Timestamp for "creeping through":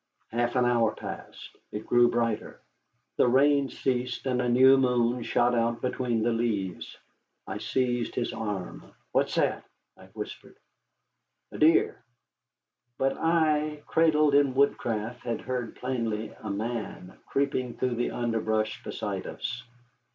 17.27-17.93